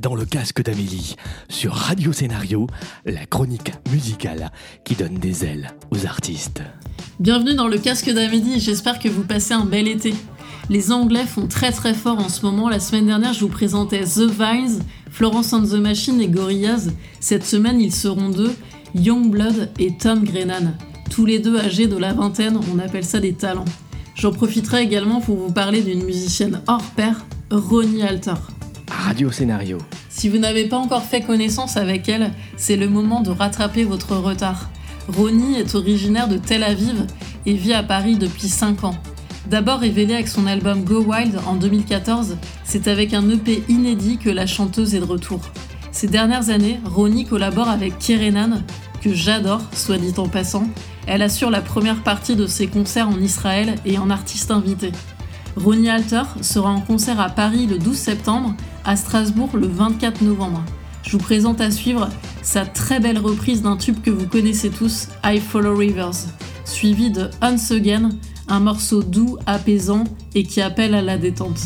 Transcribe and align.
dans 0.00 0.14
le 0.14 0.24
casque 0.24 0.62
d'Amélie, 0.62 1.16
sur 1.48 1.72
Radio 1.74 2.12
Scénario, 2.12 2.66
la 3.04 3.26
chronique 3.26 3.72
musicale 3.92 4.50
qui 4.84 4.94
donne 4.94 5.14
des 5.14 5.44
ailes 5.44 5.70
aux 5.90 6.06
artistes. 6.06 6.62
Bienvenue 7.18 7.54
dans 7.54 7.68
le 7.68 7.78
casque 7.78 8.10
d'Amélie, 8.10 8.60
j'espère 8.60 8.98
que 8.98 9.08
vous 9.08 9.24
passez 9.24 9.52
un 9.52 9.66
bel 9.66 9.88
été. 9.88 10.14
Les 10.70 10.90
Anglais 10.90 11.26
font 11.26 11.46
très 11.46 11.72
très 11.72 11.94
fort 11.94 12.18
en 12.18 12.28
ce 12.28 12.46
moment. 12.46 12.68
La 12.68 12.80
semaine 12.80 13.06
dernière, 13.06 13.34
je 13.34 13.40
vous 13.40 13.48
présentais 13.48 14.04
The 14.04 14.30
Vines, 14.30 14.80
Florence 15.10 15.52
and 15.52 15.64
the 15.64 15.74
Machine 15.74 16.20
et 16.20 16.28
Gorillaz. 16.28 16.90
Cette 17.20 17.44
semaine, 17.44 17.80
ils 17.80 17.94
seront 17.94 18.30
deux, 18.30 18.54
Youngblood 18.94 19.70
et 19.78 19.96
Tom 19.96 20.24
Grennan. 20.24 20.76
Tous 21.10 21.26
les 21.26 21.40
deux 21.40 21.58
âgés 21.58 21.88
de 21.88 21.96
la 21.96 22.14
vingtaine, 22.14 22.58
on 22.72 22.78
appelle 22.78 23.04
ça 23.04 23.20
des 23.20 23.34
talents. 23.34 23.64
J'en 24.14 24.32
profiterai 24.32 24.82
également 24.82 25.20
pour 25.20 25.36
vous 25.36 25.52
parler 25.52 25.82
d'une 25.82 26.04
musicienne 26.04 26.62
hors 26.68 26.90
pair, 26.96 27.26
Ronnie 27.50 28.02
Alter. 28.02 28.34
Radio 29.00 29.32
Scénario. 29.32 29.78
Si 30.10 30.28
vous 30.28 30.36
n'avez 30.36 30.68
pas 30.68 30.76
encore 30.76 31.04
fait 31.04 31.22
connaissance 31.22 31.78
avec 31.78 32.08
elle, 32.08 32.32
c'est 32.56 32.76
le 32.76 32.88
moment 32.88 33.22
de 33.22 33.30
rattraper 33.30 33.84
votre 33.84 34.14
retard. 34.14 34.70
Ronnie 35.08 35.56
est 35.56 35.74
originaire 35.74 36.28
de 36.28 36.36
Tel 36.36 36.62
Aviv 36.62 37.06
et 37.46 37.54
vit 37.54 37.72
à 37.72 37.82
Paris 37.82 38.16
depuis 38.16 38.48
5 38.48 38.84
ans. 38.84 38.96
D'abord 39.46 39.80
révélée 39.80 40.14
avec 40.14 40.28
son 40.28 40.46
album 40.46 40.84
Go 40.84 41.02
Wild 41.02 41.38
en 41.46 41.54
2014, 41.54 42.36
c'est 42.64 42.88
avec 42.88 43.14
un 43.14 43.28
EP 43.30 43.64
inédit 43.68 44.18
que 44.18 44.30
la 44.30 44.46
chanteuse 44.46 44.94
est 44.94 45.00
de 45.00 45.04
retour. 45.04 45.40
Ces 45.92 46.06
dernières 46.06 46.50
années, 46.50 46.78
Ronnie 46.84 47.24
collabore 47.24 47.68
avec 47.68 47.98
Kerenan, 47.98 48.62
que 49.00 49.14
j'adore, 49.14 49.62
soit 49.72 49.98
dit 49.98 50.12
en 50.18 50.28
passant. 50.28 50.68
Elle 51.06 51.22
assure 51.22 51.50
la 51.50 51.62
première 51.62 52.02
partie 52.02 52.36
de 52.36 52.46
ses 52.46 52.66
concerts 52.66 53.08
en 53.08 53.18
Israël 53.18 53.76
et 53.86 53.98
en 53.98 54.10
artiste 54.10 54.50
invité. 54.50 54.92
Ronnie 55.56 55.90
Alter 55.90 56.22
sera 56.42 56.70
en 56.70 56.80
concert 56.80 57.20
à 57.20 57.28
Paris 57.28 57.66
le 57.66 57.78
12 57.78 57.96
septembre, 57.96 58.54
à 58.84 58.96
Strasbourg 58.96 59.50
le 59.54 59.66
24 59.66 60.22
novembre. 60.22 60.62
Je 61.02 61.12
vous 61.12 61.18
présente 61.18 61.60
à 61.60 61.70
suivre 61.70 62.08
sa 62.42 62.64
très 62.64 63.00
belle 63.00 63.18
reprise 63.18 63.62
d'un 63.62 63.76
tube 63.76 64.00
que 64.00 64.10
vous 64.10 64.26
connaissez 64.26 64.70
tous, 64.70 65.08
I 65.24 65.40
Follow 65.40 65.76
Rivers, 65.76 66.26
suivi 66.64 67.10
de 67.10 67.30
Once 67.42 67.70
Again, 67.72 68.10
un 68.48 68.60
morceau 68.60 69.02
doux, 69.02 69.38
apaisant 69.46 70.04
et 70.34 70.44
qui 70.44 70.60
appelle 70.60 70.94
à 70.94 71.02
la 71.02 71.18
détente. 71.18 71.60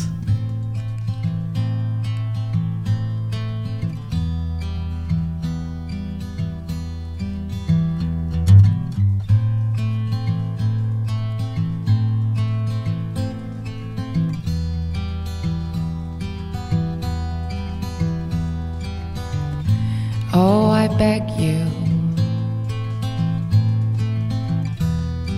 Beg 20.97 21.29
you. 21.31 21.65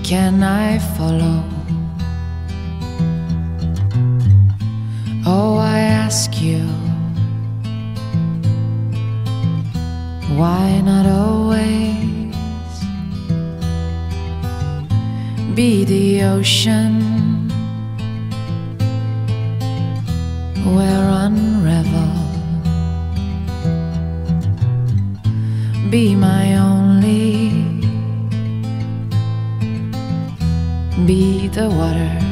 Can 0.04 0.44
I 0.44 0.78
follow? 0.96 1.44
Oh, 5.26 5.58
I 5.58 5.80
ask 5.80 6.42
you. 6.42 6.64
Why 10.38 10.82
not 10.82 11.06
always 11.06 12.36
be 15.56 15.84
the 15.86 16.24
ocean 16.24 17.50
where 20.76 21.10
unravel? 21.26 22.17
Be 25.90 26.16
my 26.16 26.58
only. 26.58 27.50
Be 31.06 31.48
the 31.48 31.70
water 31.70 32.27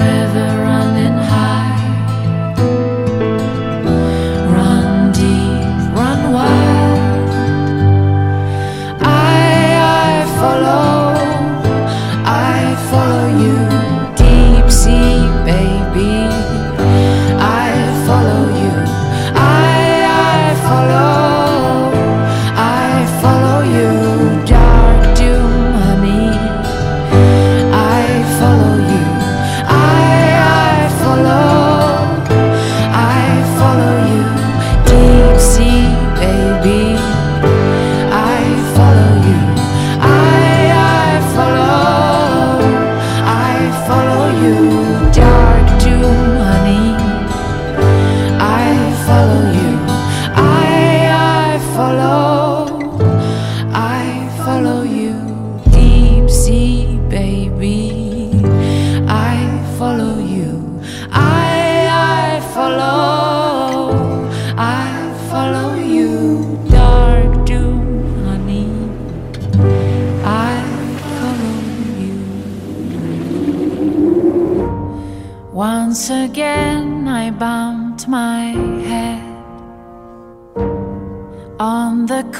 forever. 0.00 0.49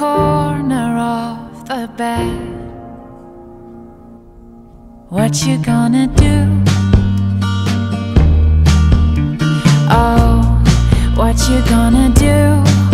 Corner 0.00 0.96
of 0.96 1.68
the 1.68 1.86
bed. 1.98 2.40
What 5.10 5.44
you 5.44 5.58
gonna 5.58 6.06
do? 6.06 6.36
Oh, 9.90 10.40
what 11.16 11.36
you 11.50 11.60
gonna 11.68 12.08
do? 12.14 12.89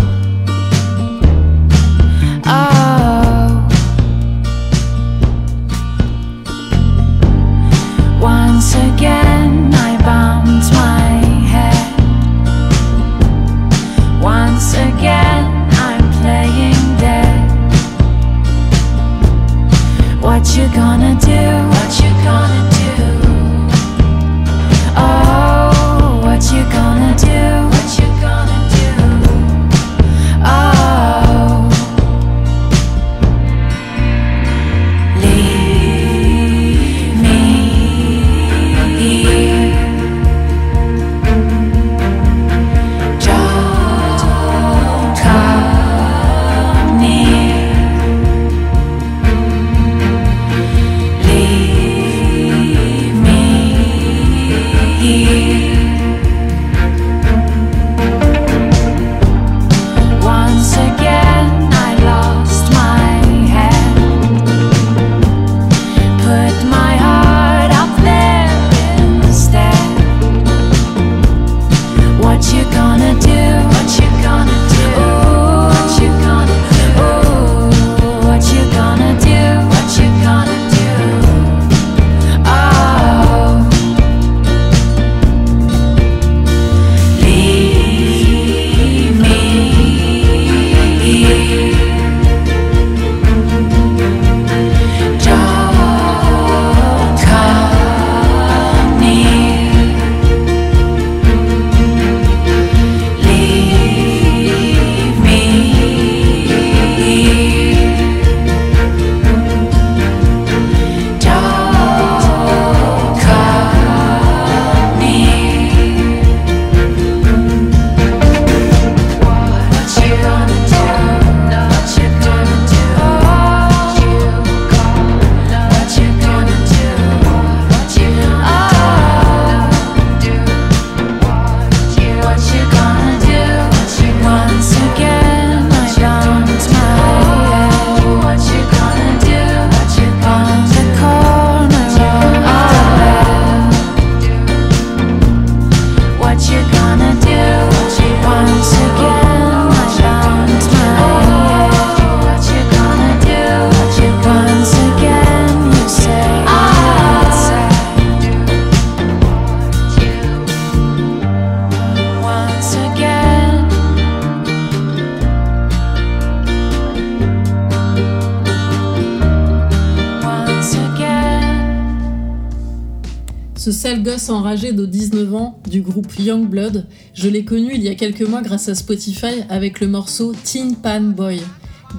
Ce 173.66 173.72
sale 173.72 174.04
gosse 174.04 174.28
enragé 174.28 174.72
de 174.72 174.86
19 174.86 175.34
ans 175.34 175.58
du 175.68 175.82
groupe 175.82 176.16
Young 176.20 176.48
Blood, 176.48 176.86
je 177.14 177.28
l'ai 177.28 177.44
connu 177.44 177.72
il 177.74 177.82
y 177.82 177.88
a 177.88 177.96
quelques 177.96 178.22
mois 178.22 178.40
grâce 178.40 178.68
à 178.68 178.76
Spotify 178.76 179.42
avec 179.48 179.80
le 179.80 179.88
morceau 179.88 180.32
Teen 180.44 180.76
Pan 180.76 181.00
Boy. 181.00 181.40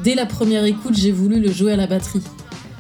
Dès 0.02 0.16
la 0.16 0.26
première 0.26 0.64
écoute, 0.64 0.96
j'ai 0.96 1.12
voulu 1.12 1.42
le 1.42 1.52
jouer 1.52 1.74
à 1.74 1.76
la 1.76 1.86
batterie. 1.86 2.22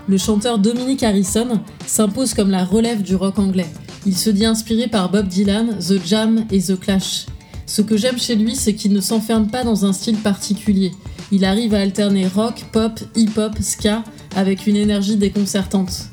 Le 0.07 0.17
chanteur 0.17 0.57
Dominic 0.57 1.03
Harrison 1.03 1.59
s'impose 1.85 2.33
comme 2.33 2.49
la 2.49 2.63
relève 2.63 3.01
du 3.01 3.15
rock 3.15 3.39
anglais. 3.39 3.67
Il 4.05 4.15
se 4.15 4.29
dit 4.29 4.45
inspiré 4.45 4.87
par 4.87 5.11
Bob 5.11 5.27
Dylan, 5.27 5.79
The 5.79 5.99
Jam 6.05 6.45
et 6.49 6.61
The 6.61 6.79
Clash. 6.79 7.25
Ce 7.65 7.81
que 7.81 7.97
j'aime 7.97 8.17
chez 8.17 8.37
lui, 8.37 8.55
c'est 8.55 8.73
qu'il 8.73 8.93
ne 8.93 9.01
s'enferme 9.01 9.47
pas 9.47 9.65
dans 9.65 9.83
un 9.83 9.91
style 9.91 10.15
particulier. 10.15 10.93
Il 11.33 11.43
arrive 11.43 11.73
à 11.73 11.81
alterner 11.81 12.25
rock, 12.25 12.63
pop, 12.71 13.01
hip-hop, 13.17 13.51
ska 13.59 14.05
avec 14.33 14.65
une 14.65 14.77
énergie 14.77 15.17
déconcertante. 15.17 16.09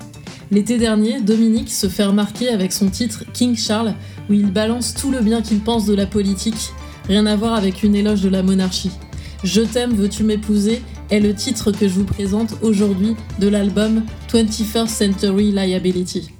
L'été 0.50 0.78
dernier, 0.78 1.20
Dominique 1.20 1.70
se 1.70 1.88
fait 1.88 2.04
remarquer 2.04 2.48
avec 2.48 2.72
son 2.72 2.90
titre 2.90 3.24
King 3.32 3.56
Charles, 3.56 3.94
où 4.28 4.32
il 4.32 4.52
balance 4.52 4.94
tout 4.94 5.10
le 5.10 5.20
bien 5.20 5.42
qu'il 5.42 5.60
pense 5.60 5.86
de 5.86 5.94
la 5.94 6.06
politique, 6.06 6.72
rien 7.08 7.26
à 7.26 7.36
voir 7.36 7.54
avec 7.54 7.82
une 7.82 7.94
éloge 7.94 8.22
de 8.22 8.28
la 8.28 8.42
monarchie. 8.42 8.92
Je 9.42 9.62
t'aime, 9.62 9.92
veux-tu 9.92 10.24
m'épouser 10.24 10.82
est 11.10 11.20
le 11.20 11.34
titre 11.34 11.70
que 11.70 11.86
je 11.86 11.94
vous 11.94 12.04
présente 12.04 12.54
aujourd'hui 12.62 13.14
de 13.38 13.48
l'album 13.48 14.02
21st 14.32 14.88
Century 14.88 15.52
Liability. 15.52 16.30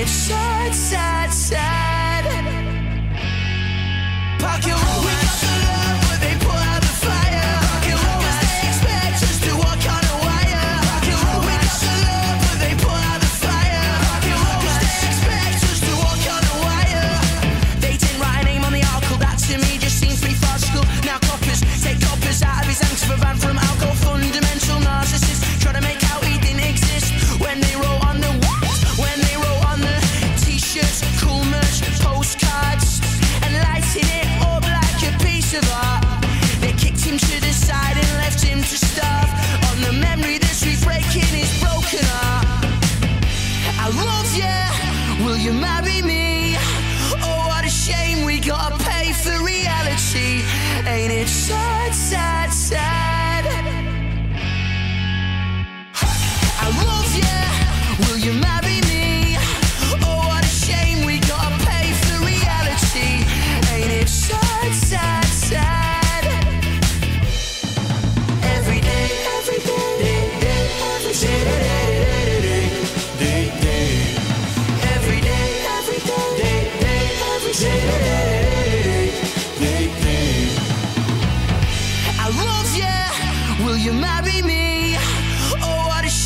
it's 0.00 0.10
so 0.10 0.49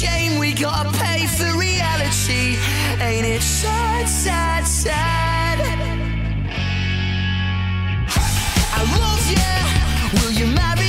shame 0.05 0.39
we 0.39 0.53
gotta 0.53 0.91
pay 0.99 1.27
for 1.27 1.51
reality. 1.57 2.57
Ain't 3.01 3.27
it 3.27 3.43
sad, 3.43 4.07
sad, 4.09 4.65
sad? 4.67 5.59
I 8.77 8.83
love 9.01 9.25
you. 9.35 10.21
Will 10.21 10.33
you 10.41 10.47
marry? 10.55 10.84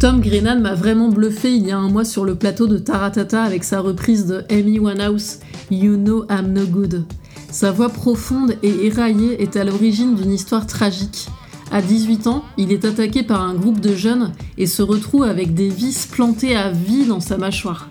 Tom 0.00 0.22
Grennan 0.22 0.60
m'a 0.60 0.72
vraiment 0.72 1.10
bluffé 1.10 1.54
il 1.54 1.66
y 1.66 1.72
a 1.72 1.76
un 1.76 1.90
mois 1.90 2.06
sur 2.06 2.24
le 2.24 2.34
plateau 2.34 2.66
de 2.66 2.78
Taratata 2.78 3.42
avec 3.42 3.64
sa 3.64 3.80
reprise 3.80 4.24
de 4.24 4.44
Amy 4.48 4.78
Winehouse, 4.78 5.40
You 5.70 5.96
Know 5.96 6.24
I'm 6.30 6.54
No 6.54 6.64
Good. 6.64 7.04
Sa 7.50 7.70
voix 7.70 7.90
profonde 7.90 8.56
et 8.62 8.86
éraillée 8.86 9.42
est 9.42 9.56
à 9.56 9.64
l'origine 9.64 10.14
d'une 10.14 10.32
histoire 10.32 10.66
tragique. 10.66 11.28
À 11.70 11.82
18 11.82 12.28
ans, 12.28 12.46
il 12.56 12.72
est 12.72 12.86
attaqué 12.86 13.22
par 13.22 13.42
un 13.42 13.52
groupe 13.52 13.78
de 13.78 13.94
jeunes 13.94 14.32
et 14.56 14.64
se 14.66 14.80
retrouve 14.80 15.24
avec 15.24 15.52
des 15.52 15.68
vis 15.68 16.06
plantées 16.10 16.56
à 16.56 16.70
vie 16.70 17.04
dans 17.04 17.20
sa 17.20 17.36
mâchoire. 17.36 17.90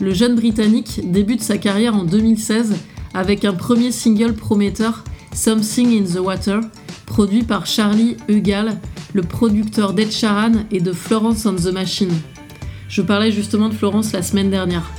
Le 0.00 0.12
jeune 0.12 0.34
Britannique 0.34 1.02
débute 1.12 1.40
sa 1.40 1.56
carrière 1.56 1.94
en 1.94 2.02
2016 2.02 2.74
avec 3.14 3.44
un 3.44 3.54
premier 3.54 3.92
single 3.92 4.34
prometteur, 4.34 5.04
Something 5.32 6.02
in 6.02 6.04
the 6.04 6.18
Water, 6.18 6.62
produit 7.06 7.44
par 7.44 7.66
Charlie 7.66 8.16
Hugal, 8.26 8.76
le 9.14 9.22
producteur 9.22 9.94
d'Ed 9.94 10.10
Sheeran 10.10 10.64
et 10.70 10.80
de 10.80 10.92
Florence 10.92 11.46
on 11.46 11.54
the 11.54 11.72
Machine. 11.72 12.12
Je 12.88 13.00
parlais 13.00 13.30
justement 13.30 13.68
de 13.68 13.74
Florence 13.74 14.12
la 14.12 14.22
semaine 14.22 14.50
dernière. 14.50 14.90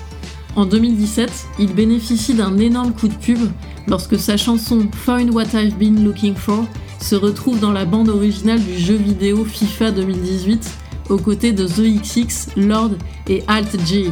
En 0.55 0.65
2017, 0.65 1.31
il 1.59 1.73
bénéficie 1.73 2.33
d'un 2.33 2.57
énorme 2.57 2.93
coup 2.93 3.09
de 3.09 3.13
pub 3.13 3.39
lorsque 3.87 4.17
sa 4.17 4.37
chanson 4.37 4.87
Find 5.05 5.33
What 5.33 5.53
I've 5.53 5.77
Been 5.77 6.05
Looking 6.05 6.35
For 6.35 6.65
se 7.01 7.15
retrouve 7.15 7.59
dans 7.59 7.73
la 7.73 7.85
bande 7.85 8.07
originale 8.07 8.63
du 8.63 8.77
jeu 8.77 8.95
vidéo 8.95 9.43
FIFA 9.43 9.91
2018 9.91 10.71
aux 11.09 11.17
côtés 11.17 11.51
de 11.51 11.67
The 11.67 12.01
XX, 12.01 12.47
Lord 12.55 12.91
et 13.27 13.43
Alt 13.47 13.77
J. 13.85 14.07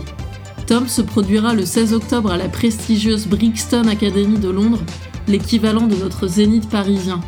Tom 0.67 0.87
se 0.87 1.01
produira 1.01 1.53
le 1.53 1.65
16 1.65 1.93
octobre 1.93 2.31
à 2.31 2.37
la 2.37 2.49
prestigieuse 2.49 3.25
Brixton 3.25 3.87
Academy 3.87 4.37
de 4.37 4.49
Londres, 4.49 4.81
l'équivalent 5.27 5.87
de 5.87 5.95
notre 5.95 6.27
zénith 6.27 6.69
parisien. 6.69 7.21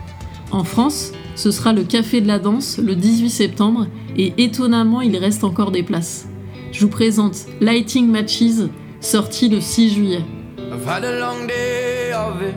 En 0.52 0.64
France, 0.64 1.12
ce 1.36 1.52
sera 1.52 1.74
le 1.74 1.84
Café 1.84 2.22
de 2.22 2.28
la 2.28 2.40
Danse 2.40 2.78
le 2.78 2.96
18 2.96 3.30
septembre 3.30 3.88
et 4.18 4.34
étonnamment 4.38 5.02
il 5.02 5.16
reste 5.18 5.44
encore 5.44 5.72
des 5.72 5.84
places. 5.84 6.28
Je 6.72 6.82
vous 6.82 6.90
présente 6.90 7.46
Lighting 7.62 8.08
Matches, 8.10 8.70
sorti 9.02 9.50
le 9.50 9.62
6 9.62 9.94
juillet. 9.94 10.24
I've 10.58 10.86
had 10.86 11.06
a 11.06 11.20
long 11.20 11.48
day 11.48 12.12
of 12.12 12.42
it, 12.42 12.56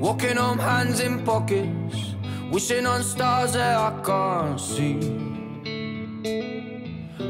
walking 0.00 0.38
on 0.38 0.58
hands 0.58 1.00
in 1.00 1.24
pockets, 1.24 2.14
wishing 2.52 2.86
on 2.86 3.02
stars 3.02 3.52
that 3.52 3.78
I 3.78 3.92
can't 4.04 4.60
see. 4.60 4.98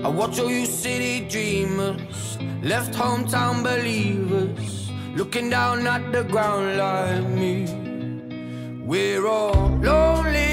I 0.05 0.09
watch 0.09 0.41
all 0.41 0.51
you 0.51 0.67
city 0.67 1.27
dreamers, 1.29 2.39
left 2.63 2.95
hometown 2.95 3.63
believers, 3.63 4.91
looking 5.17 5.49
down 5.49 5.87
at 5.87 6.13
the 6.13 6.25
ground 6.25 6.77
like 6.77 7.29
me. 7.39 7.67
We're 8.85 9.27
all 9.27 9.79
lonely 9.81 10.52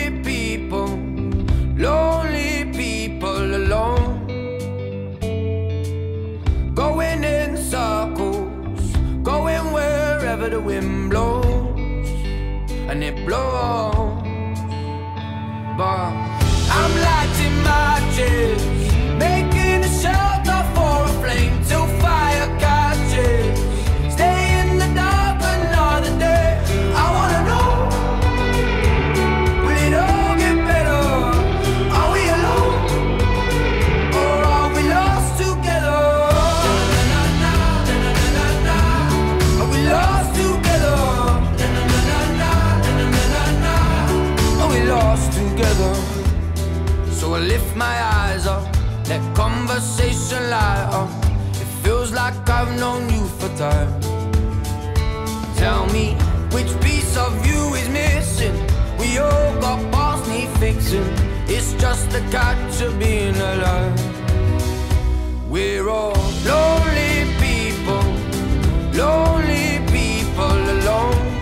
lonely 1.79 2.65
people 2.74 3.55
alone. 3.55 4.27
Going 6.75 7.24
in 7.24 7.55
circles, 7.55 8.81
going 9.24 9.71
wherever 9.71 10.50
the 10.50 10.59
wind 10.59 11.09
blows, 11.09 12.09
and 12.89 13.03
it 13.03 13.15
blows. 13.25 14.27
But 15.77 16.28
together? 45.39 45.93
So 47.12 47.36
I 47.36 47.39
lift 47.39 47.75
my 47.75 47.96
eyes 48.22 48.46
up, 48.46 48.63
let 49.08 49.22
conversation 49.36 50.41
light 50.50 50.88
up. 50.91 51.10
It 51.62 51.69
feels 51.84 52.12
like 52.12 52.38
I've 52.50 52.74
known 52.79 53.03
you 53.15 53.25
for 53.39 53.50
time. 53.58 53.91
Tell 55.55 55.86
me 55.88 56.15
which 56.55 56.72
piece 56.81 57.15
of 57.17 57.31
you 57.46 57.62
is 57.79 57.88
missing. 57.89 58.55
We 59.00 59.17
all 59.17 59.51
got 59.62 59.79
past 59.91 60.29
need 60.29 60.50
fixing. 60.63 61.10
It's 61.48 61.74
just 61.74 62.10
the 62.12 62.22
catch 62.31 62.81
of 62.81 63.00
being 63.00 63.36
alive. 63.36 63.96
We're 65.50 65.89
all 65.89 66.22
lonely 66.46 67.15
people, 67.46 68.05
lonely 68.93 69.79
people 69.96 70.60
alone. 70.75 71.38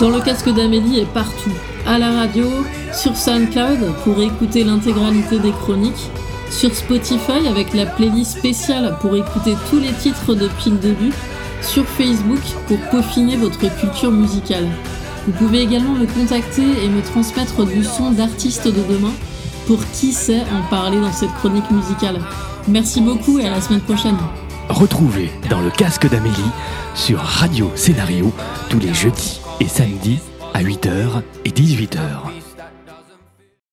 Dans 0.00 0.08
le 0.08 0.20
casque 0.22 0.48
d'Amélie 0.48 1.00
est 1.00 1.12
partout, 1.12 1.50
à 1.86 1.98
la 1.98 2.10
radio, 2.10 2.46
sur 2.90 3.14
SoundCloud 3.14 3.92
pour 4.02 4.18
écouter 4.22 4.64
l'intégralité 4.64 5.38
des 5.38 5.52
chroniques, 5.52 6.08
sur 6.50 6.74
Spotify 6.74 7.46
avec 7.46 7.74
la 7.74 7.84
playlist 7.84 8.38
spéciale 8.38 8.96
pour 9.02 9.14
écouter 9.14 9.56
tous 9.68 9.78
les 9.78 9.92
titres 9.92 10.34
depuis 10.34 10.70
le 10.70 10.78
début, 10.78 11.12
sur 11.60 11.84
Facebook 11.84 12.40
pour 12.66 12.78
peaufiner 12.90 13.36
votre 13.36 13.58
culture 13.58 14.10
musicale. 14.10 14.66
Vous 15.26 15.32
pouvez 15.32 15.60
également 15.60 15.92
me 15.92 16.06
contacter 16.06 16.62
et 16.62 16.88
me 16.88 17.02
transmettre 17.02 17.66
du 17.66 17.84
son 17.84 18.12
d'artistes 18.12 18.68
de 18.68 18.82
demain 18.88 19.12
pour 19.66 19.80
qui 19.92 20.12
sait 20.12 20.44
en 20.50 20.62
parler 20.70 20.98
dans 20.98 21.12
cette 21.12 21.34
chronique 21.34 21.70
musicale. 21.70 22.20
Merci 22.68 23.02
beaucoup 23.02 23.38
et 23.38 23.46
à 23.46 23.50
la 23.50 23.60
semaine 23.60 23.82
prochaine. 23.82 24.16
Retrouvez 24.70 25.30
dans 25.50 25.60
le 25.60 25.70
casque 25.70 26.08
d'Amélie 26.08 26.50
sur 26.94 27.18
Radio 27.18 27.70
Scénario 27.74 28.32
tous 28.70 28.78
les 28.78 28.94
jeudis 28.94 29.42
et 29.60 29.68
samedis 29.68 30.20
à 30.54 30.62
8h 30.62 31.22
et 31.44 31.50
18h. 31.50 32.39